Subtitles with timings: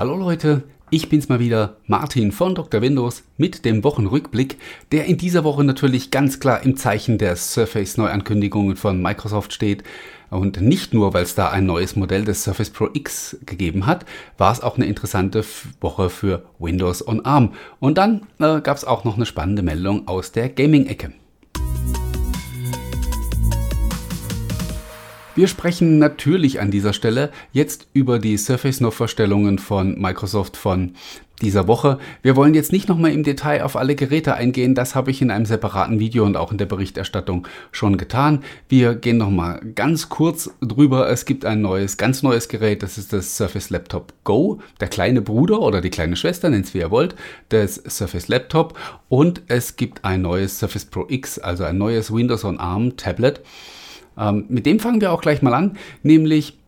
[0.00, 2.80] Hallo Leute, ich bin's mal wieder, Martin von Dr.
[2.80, 4.56] Windows mit dem Wochenrückblick,
[4.92, 9.82] der in dieser Woche natürlich ganz klar im Zeichen der Surface Neuankündigungen von Microsoft steht.
[10.30, 14.06] Und nicht nur, weil es da ein neues Modell des Surface Pro X gegeben hat,
[14.38, 15.44] war es auch eine interessante
[15.82, 17.52] Woche für Windows on ARM.
[17.78, 21.12] Und dann äh, gab es auch noch eine spannende Meldung aus der Gaming-Ecke.
[25.36, 30.94] Wir sprechen natürlich an dieser Stelle jetzt über die Surface No Vorstellungen von Microsoft von
[31.40, 31.98] dieser Woche.
[32.20, 35.30] Wir wollen jetzt nicht nochmal im Detail auf alle Geräte eingehen, das habe ich in
[35.30, 38.42] einem separaten Video und auch in der Berichterstattung schon getan.
[38.68, 41.08] Wir gehen nochmal ganz kurz drüber.
[41.08, 45.22] Es gibt ein neues, ganz neues Gerät, das ist das Surface Laptop Go, der kleine
[45.22, 47.14] Bruder oder die kleine Schwester, nennt es wie ihr wollt,
[47.52, 48.76] des Surface Laptop
[49.08, 53.40] und es gibt ein neues Surface Pro X, also ein neues Windows on ARM Tablet.
[54.18, 56.58] Ähm, mit dem fangen wir auch gleich mal an, nämlich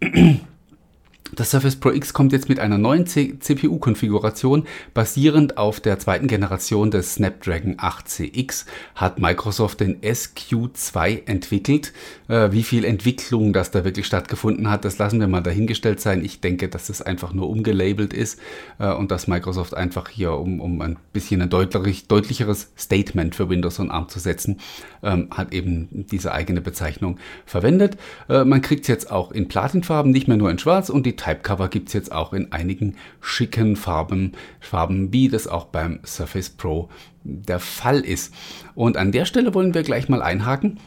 [1.35, 4.67] das Surface Pro X kommt jetzt mit einer neuen CPU-Konfiguration.
[4.93, 11.95] Basierend auf der zweiten Generation des Snapdragon 8CX hat Microsoft den SQ2 entwickelt.
[12.29, 16.23] Äh, wie viel Entwicklung das da wirklich stattgefunden hat, das lassen wir mal dahingestellt sein.
[16.23, 18.39] Ich denke, dass es einfach nur umgelabelt ist
[18.79, 23.49] äh, und dass Microsoft einfach hier, um, um ein bisschen ein deutlich, deutlicheres Statement für
[23.49, 24.61] Windows und ARM zu setzen,
[25.02, 27.96] ähm, hat eben diese eigene Bezeichnung verwendet.
[28.29, 31.21] Äh, man kriegt es jetzt auch in Platinfarben, nicht mehr nur in schwarz und die
[31.23, 36.51] Typecover gibt es jetzt auch in einigen schicken Farben, Farben, wie das auch beim Surface
[36.51, 36.88] Pro
[37.23, 38.34] der Fall ist.
[38.74, 40.80] Und an der Stelle wollen wir gleich mal einhaken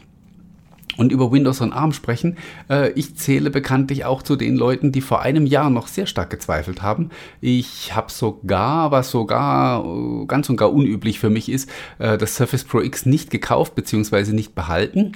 [0.97, 2.37] und über Windows on ARM sprechen.
[2.69, 6.29] Äh, ich zähle bekanntlich auch zu den Leuten, die vor einem Jahr noch sehr stark
[6.29, 7.11] gezweifelt haben.
[7.39, 11.69] Ich habe sogar, was sogar äh, ganz und gar unüblich für mich ist,
[11.99, 14.33] äh, das Surface Pro X nicht gekauft bzw.
[14.33, 15.13] nicht behalten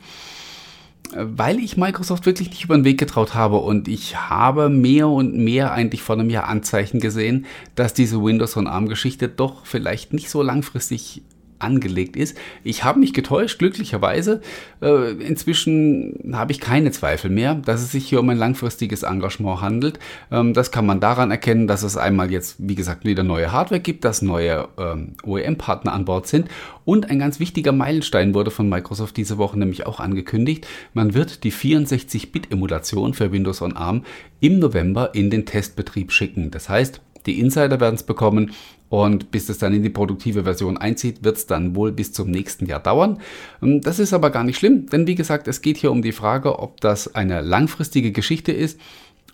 [1.16, 5.36] weil ich Microsoft wirklich nicht über den Weg getraut habe und ich habe mehr und
[5.36, 10.14] mehr eigentlich vor einem Jahr Anzeichen gesehen, dass diese Windows on ARM Geschichte doch vielleicht
[10.14, 11.22] nicht so langfristig
[11.60, 12.38] angelegt ist.
[12.64, 14.42] Ich habe mich getäuscht, glücklicherweise.
[14.82, 19.62] Äh, inzwischen habe ich keine Zweifel mehr, dass es sich hier um ein langfristiges Engagement
[19.62, 20.00] handelt.
[20.32, 23.82] Ähm, das kann man daran erkennen, dass es einmal jetzt, wie gesagt, wieder neue Hardware
[23.82, 26.48] gibt, dass neue ähm, OEM-Partner an Bord sind
[26.90, 30.66] und ein ganz wichtiger Meilenstein wurde von Microsoft diese Woche nämlich auch angekündigt.
[30.96, 34.06] Man wird die 64-Bit-Emulation für Windows on ARM
[34.40, 36.50] im November in den Testbetrieb schicken.
[36.50, 38.52] Das heißt, die Insider werden es bekommen
[38.90, 42.32] und bis es dann in die produktive Version einzieht, wird es dann wohl bis zum
[42.32, 43.20] nächsten Jahr dauern.
[43.62, 46.12] Ähm, das ist aber gar nicht schlimm, denn wie gesagt, es geht hier um die
[46.12, 48.80] Frage, ob das eine langfristige Geschichte ist.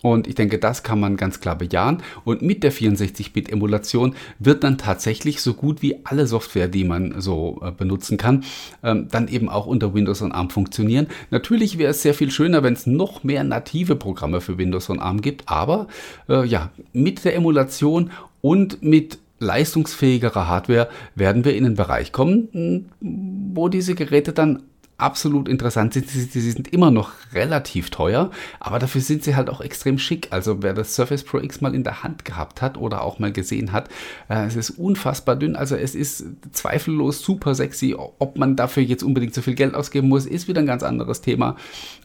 [0.02, 2.02] Und ich denke, das kann man ganz klar bejahen.
[2.24, 7.60] Und mit der 64-Bit-Emulation wird dann tatsächlich so gut wie alle Software, die man so
[7.62, 8.44] äh, benutzen kann,
[8.82, 11.08] ähm, dann eben auch unter Windows und ARM funktionieren.
[11.30, 15.00] Natürlich wäre es sehr viel schöner, wenn es noch mehr native Programme für Windows und
[15.00, 15.48] ARM gibt.
[15.48, 15.88] Aber
[16.28, 22.90] äh, ja, mit der Emulation und mit leistungsfähigerer Hardware werden wir in einen Bereich kommen,
[23.00, 24.62] wo diese Geräte dann
[24.98, 26.08] absolut interessant sind.
[26.08, 28.30] Sie, sie, sind immer noch relativ teuer,
[28.60, 30.28] aber dafür sind sie halt auch extrem schick.
[30.30, 33.32] Also wer das Surface Pro X mal in der Hand gehabt hat oder auch mal
[33.32, 33.88] gesehen hat,
[34.28, 35.56] äh, es ist unfassbar dünn.
[35.56, 37.94] Also es ist zweifellos super sexy.
[37.96, 41.20] Ob man dafür jetzt unbedingt so viel Geld ausgeben muss, ist wieder ein ganz anderes
[41.20, 41.56] Thema.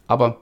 [0.08, 0.42] Aber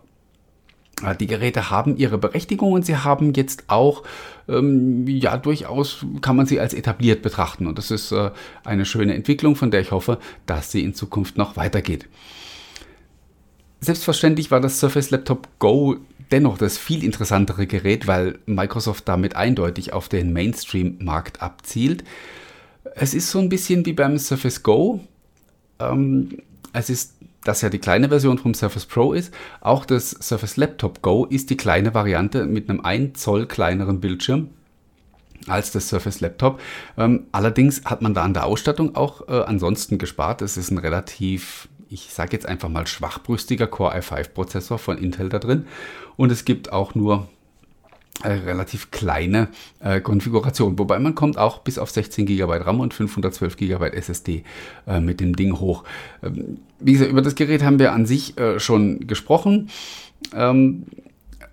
[1.20, 4.04] die Geräte haben ihre Berechtigung und sie haben jetzt auch,
[4.48, 7.68] ähm, ja, durchaus kann man sie als etabliert betrachten.
[7.68, 8.32] Und das ist äh,
[8.64, 12.08] eine schöne Entwicklung, von der ich hoffe, dass sie in Zukunft noch weitergeht.
[13.82, 15.98] Selbstverständlich war das Surface Laptop Go
[16.32, 22.04] dennoch das viel interessantere Gerät, weil Microsoft damit eindeutig auf den Mainstream-Markt abzielt.
[22.96, 25.00] Es ist so ein bisschen wie beim Surface Go.
[25.80, 26.38] Ähm,
[26.74, 27.16] es ist
[27.50, 29.34] das ja die kleine Version vom Surface Pro ist.
[29.60, 34.50] Auch das Surface Laptop Go ist die kleine Variante mit einem 1 Zoll kleineren Bildschirm
[35.48, 36.62] als das Surface Laptop.
[36.96, 40.44] Ähm, allerdings hat man da an der Ausstattung auch äh, ansonsten gespart.
[40.44, 45.40] Es ist ein relativ, ich sage jetzt einfach mal schwachbrüstiger Core i5-Prozessor von Intel da
[45.40, 45.66] drin.
[46.18, 47.28] Und es gibt auch nur
[48.24, 49.48] äh, relativ kleine
[49.80, 50.78] äh, Konfiguration.
[50.78, 54.44] Wobei man kommt auch bis auf 16 GB RAM und 512 GB SSD
[54.88, 55.84] äh, mit dem Ding hoch.
[56.22, 59.70] Ähm, wie gesagt, über das Gerät haben wir an sich äh, schon gesprochen.
[60.34, 60.86] Ähm,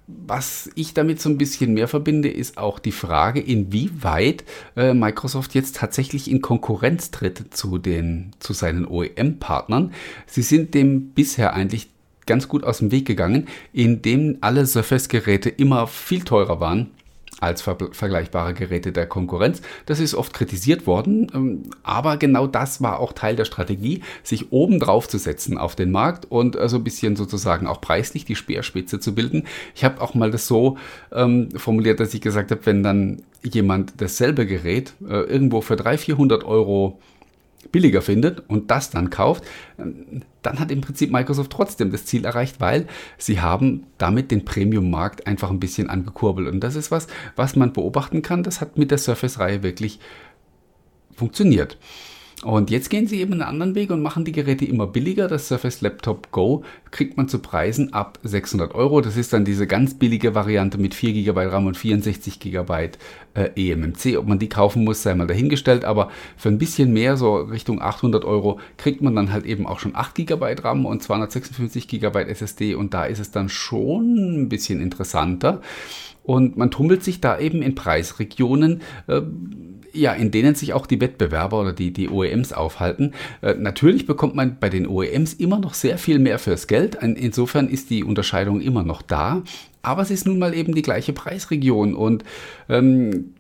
[0.09, 4.45] was ich damit so ein bisschen mehr verbinde, ist auch die Frage, inwieweit
[4.77, 9.93] äh, Microsoft jetzt tatsächlich in Konkurrenz tritt zu, den, zu seinen OEM-Partnern.
[10.27, 11.89] Sie sind dem bisher eigentlich
[12.27, 16.91] ganz gut aus dem Weg gegangen, indem alle Surface-Geräte immer viel teurer waren
[17.41, 19.61] als ver vergleichbare Geräte der Konkurrenz.
[19.85, 24.53] Das ist oft kritisiert worden, ähm, aber genau das war auch Teil der Strategie, sich
[24.53, 28.25] oben drauf zu setzen auf den Markt und so also ein bisschen sozusagen auch preislich
[28.25, 29.45] die Speerspitze zu bilden.
[29.75, 30.79] Ich habe auch mal das so
[31.13, 36.01] ähm, formuliert, dass ich gesagt habe, wenn dann jemand dasselbe Gerät äh, irgendwo für 300,
[36.01, 36.99] 400 Euro
[37.73, 39.45] billiger findet und das dann kauft,
[39.77, 42.87] dann hat im Prinzip Microsoft trotzdem das Ziel erreicht, weil
[43.19, 46.49] sie haben damit den Premium-Markt einfach ein bisschen angekurbelt.
[46.49, 48.43] Und das ist was, was man beobachten kann.
[48.43, 50.01] Das hat mit der Surface-Reihe wirklich
[51.15, 51.79] funktioniert.
[52.43, 55.27] Und jetzt gehen sie eben einen anderen Weg und machen die Geräte immer billiger.
[55.27, 59.01] Das Surface Laptop Go kriegt man zu Preisen ab 600 Euro.
[59.01, 62.91] Das ist dann diese ganz billige Variante mit 4 GB RAM und 64 GB
[63.33, 64.19] äh, eMMC.
[64.19, 65.87] Ob man die kaufen muss, sei mal dahingestellt.
[65.87, 69.79] Aber für ein bisschen mehr, so Richtung 800 Euro, kriegt man dann halt eben auch
[69.79, 72.75] schon 8 GB RAM und 256 GB SSD.
[72.75, 75.63] Und da ist es dann schon ein bisschen interessanter.
[76.27, 78.83] Und man tummelt sich da eben in Preisregionen.
[79.07, 79.23] Äh,
[79.93, 83.15] ja, in denen sich auch die Wettbewerber oder die, die OEMs aufhalten.
[83.41, 86.97] Äh, natürlich bekommt man bei den OEMs immer noch sehr viel mehr fürs Geld.
[86.97, 89.43] Insofern ist die Unterscheidung immer noch da.
[89.81, 92.25] Aber es ist nun mal eben die gleiche Preisregion und
[92.69, 93.33] ähm,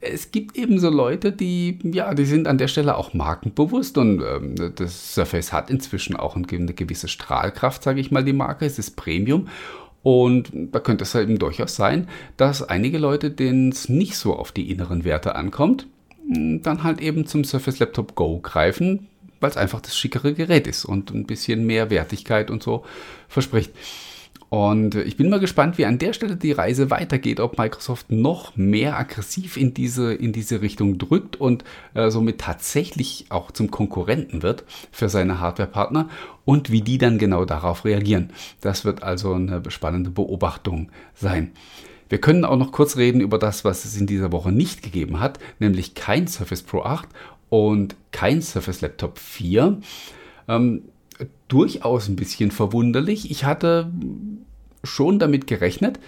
[0.00, 4.22] es gibt eben so Leute, die, ja, die sind an der Stelle auch markenbewusst und
[4.22, 8.66] ähm, das Surface hat inzwischen auch eine gewisse Strahlkraft, sage ich mal, die Marke.
[8.66, 9.48] Es ist Premium
[10.04, 14.52] und da könnte es eben durchaus sein, dass einige Leute, denen es nicht so auf
[14.52, 15.86] die inneren Werte ankommt,
[16.28, 19.08] dann halt eben zum Surface Laptop Go greifen,
[19.40, 22.84] weil es einfach das schickere Gerät ist und ein bisschen mehr Wertigkeit und so
[23.28, 23.72] verspricht.
[24.54, 28.54] Und ich bin mal gespannt, wie an der Stelle die Reise weitergeht, ob Microsoft noch
[28.54, 31.64] mehr aggressiv in diese, in diese Richtung drückt und
[31.94, 34.62] äh, somit tatsächlich auch zum Konkurrenten wird
[34.92, 36.08] für seine Hardwarepartner
[36.44, 38.30] und wie die dann genau darauf reagieren.
[38.60, 41.50] Das wird also eine spannende Beobachtung sein.
[42.08, 45.18] Wir können auch noch kurz reden über das, was es in dieser Woche nicht gegeben
[45.18, 47.08] hat, nämlich kein Surface Pro 8
[47.48, 49.80] und kein Surface Laptop 4.
[50.46, 50.82] Ähm,
[51.48, 53.30] durchaus ein bisschen verwunderlich.
[53.30, 53.90] Ich hatte
[54.82, 55.98] schon damit gerechnet,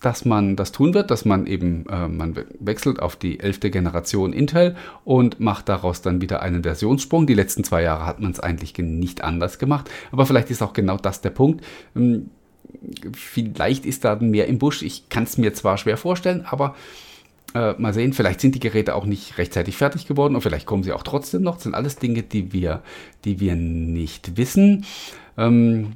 [0.00, 3.60] dass man das tun wird, dass man eben, äh, man wechselt auf die 11.
[3.70, 7.26] Generation Intel und macht daraus dann wieder einen Versionssprung.
[7.26, 10.74] Die letzten zwei Jahre hat man es eigentlich nicht anders gemacht, aber vielleicht ist auch
[10.74, 11.64] genau das der Punkt.
[11.96, 12.30] Ähm,
[13.14, 14.82] vielleicht ist da mehr im Busch.
[14.82, 16.74] Ich kann es mir zwar schwer vorstellen, aber
[17.54, 20.82] äh, mal sehen, vielleicht sind die Geräte auch nicht rechtzeitig fertig geworden und vielleicht kommen
[20.82, 21.54] sie auch trotzdem noch.
[21.54, 22.82] Das sind alles Dinge, die wir,
[23.24, 24.84] die wir nicht wissen.
[25.38, 25.92] Ähm,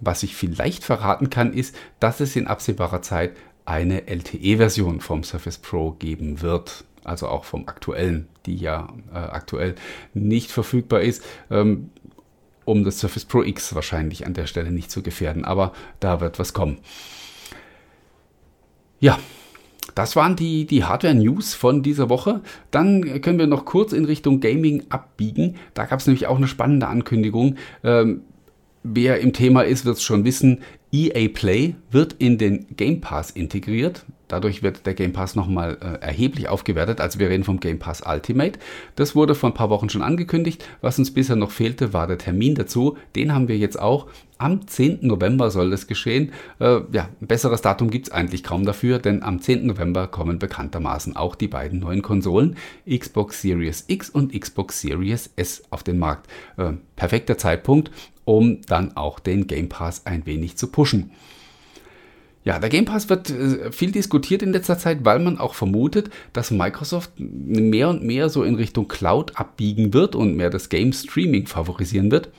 [0.00, 5.58] was ich vielleicht verraten kann, ist, dass es in absehbarer Zeit eine LTE-Version vom Surface
[5.58, 6.84] Pro geben wird.
[7.04, 9.74] Also auch vom aktuellen, die ja äh, aktuell
[10.12, 11.22] nicht verfügbar ist.
[11.50, 11.90] Ähm,
[12.64, 15.44] um das Surface Pro X wahrscheinlich an der Stelle nicht zu gefährden.
[15.44, 16.78] Aber da wird was kommen.
[19.00, 19.18] Ja,
[19.94, 22.40] das waren die, die Hardware-News von dieser Woche.
[22.70, 25.56] Dann können wir noch kurz in Richtung Gaming abbiegen.
[25.74, 27.56] Da gab es nämlich auch eine spannende Ankündigung.
[27.84, 28.22] Ähm,
[28.82, 30.60] wer im Thema ist, wird es schon wissen.
[30.92, 34.04] EA Play wird in den Game Pass integriert.
[34.30, 37.00] Dadurch wird der Game Pass nochmal äh, erheblich aufgewertet.
[37.00, 38.60] Also wir reden vom Game Pass Ultimate.
[38.94, 40.64] Das wurde vor ein paar Wochen schon angekündigt.
[40.80, 42.96] Was uns bisher noch fehlte, war der Termin dazu.
[43.16, 44.06] Den haben wir jetzt auch.
[44.38, 45.00] Am 10.
[45.02, 46.32] November soll das geschehen.
[46.60, 49.66] Äh, ja, ein besseres Datum gibt es eigentlich kaum dafür, denn am 10.
[49.66, 52.56] November kommen bekanntermaßen auch die beiden neuen Konsolen
[52.88, 56.30] Xbox Series X und Xbox Series S auf den Markt.
[56.56, 57.90] Äh, perfekter Zeitpunkt,
[58.30, 61.10] um dann auch den Game Pass ein wenig zu pushen.
[62.44, 66.10] Ja, der Game Pass wird äh, viel diskutiert in letzter Zeit, weil man auch vermutet,
[66.32, 70.92] dass Microsoft mehr und mehr so in Richtung Cloud abbiegen wird und mehr das Game
[70.92, 72.30] Streaming favorisieren wird.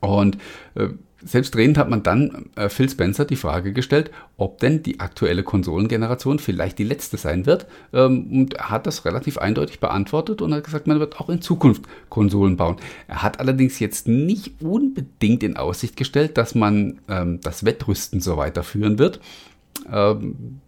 [0.00, 0.38] Und
[0.74, 0.88] äh,
[1.24, 6.38] Selbstredend hat man dann äh, Phil Spencer die Frage gestellt, ob denn die aktuelle Konsolengeneration
[6.38, 7.66] vielleicht die letzte sein wird.
[7.92, 11.40] Ähm, und er hat das relativ eindeutig beantwortet und hat gesagt, man wird auch in
[11.40, 12.76] Zukunft Konsolen bauen.
[13.08, 18.36] Er hat allerdings jetzt nicht unbedingt in Aussicht gestellt, dass man ähm, das Wettrüsten so
[18.36, 19.20] weiterführen wird.
[19.90, 20.60] Ähm,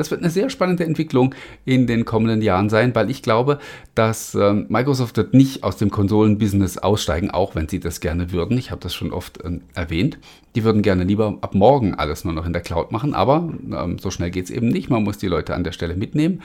[0.00, 1.34] das wird eine sehr spannende Entwicklung
[1.66, 3.58] in den kommenden Jahren sein, weil ich glaube,
[3.94, 8.56] dass ähm, Microsoft wird nicht aus dem Konsolenbusiness aussteigen, auch wenn sie das gerne würden.
[8.56, 10.18] Ich habe das schon oft ähm, erwähnt.
[10.54, 13.98] Die würden gerne lieber ab morgen alles nur noch in der Cloud machen, aber ähm,
[13.98, 14.88] so schnell geht es eben nicht.
[14.88, 16.40] Man muss die Leute an der Stelle mitnehmen.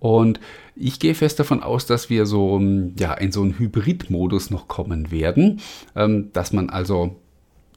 [0.00, 0.40] Und
[0.74, 4.66] ich gehe fest davon aus, dass wir so ähm, ja, in so einen Hybrid-Modus noch
[4.66, 5.60] kommen werden,
[5.94, 7.16] ähm, dass man also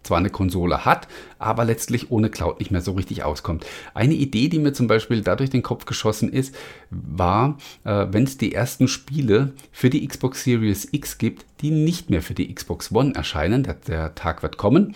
[0.07, 3.65] zwar eine Konsole hat, aber letztlich ohne Cloud nicht mehr so richtig auskommt.
[3.93, 6.55] Eine Idee, die mir zum Beispiel dadurch den Kopf geschossen ist,
[6.89, 12.09] war, äh, wenn es die ersten Spiele für die Xbox Series X gibt, die nicht
[12.09, 14.95] mehr für die Xbox One erscheinen, der, der Tag wird kommen,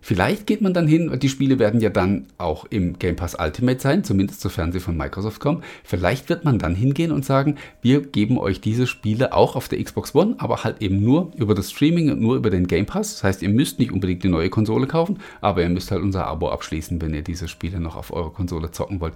[0.00, 3.78] vielleicht geht man dann hin, die Spiele werden ja dann auch im Game Pass Ultimate
[3.78, 5.62] sein, zumindest sofern sie von Microsoft kommen.
[5.84, 9.82] Vielleicht wird man dann hingehen und sagen, wir geben euch diese Spiele auch auf der
[9.82, 13.14] Xbox One, aber halt eben nur über das Streaming und nur über den Game Pass.
[13.14, 16.26] Das heißt, ihr müsst nicht unbedingt die neue Konsole kaufen, aber ihr müsst halt unser
[16.26, 19.14] Abo abschließen, wenn ihr diese Spiele noch auf eurer Konsole zocken wollt.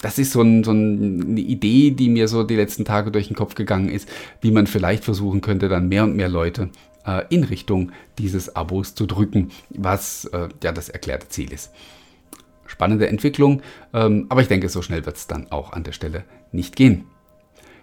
[0.00, 3.36] Das ist so, ein, so eine Idee, die mir so die letzten Tage durch den
[3.36, 4.08] Kopf gegangen ist,
[4.40, 6.70] wie man vielleicht versuchen könnte, dann mehr und mehr Leute
[7.06, 11.70] äh, in Richtung dieses Abos zu drücken, was äh, ja das erklärte Ziel ist.
[12.66, 16.24] Spannende Entwicklung, ähm, aber ich denke, so schnell wird es dann auch an der Stelle
[16.52, 17.04] nicht gehen.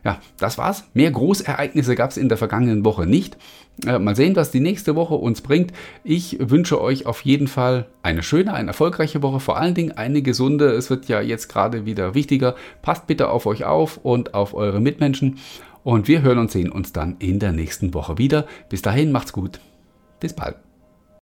[0.04, 0.86] Ja, das war's.
[0.94, 3.38] Mehr Großereignisse gab es in der vergangenen Woche nicht.
[3.86, 5.74] Äh, mal sehen, was die nächste Woche uns bringt.
[6.04, 10.22] Ich wünsche euch auf jeden Fall eine schöne, eine erfolgreiche Woche, vor allen Dingen eine
[10.22, 10.72] gesunde.
[10.72, 12.56] Es wird ja jetzt gerade wieder wichtiger.
[12.82, 15.38] Passt bitte auf euch auf und auf eure Mitmenschen.
[15.84, 18.46] Und wir hören und sehen uns dann in der nächsten Woche wieder.
[18.70, 19.60] Bis dahin, macht's gut.
[20.20, 20.58] Bis bald.